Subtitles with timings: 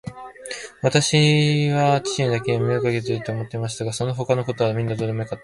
[0.81, 5.39] わたしは父にだけは面倒をかけまいと思っていましたが、そのほかのことはみんなどうでもよかったのです。